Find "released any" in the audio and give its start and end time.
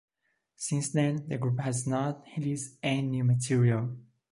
2.35-3.03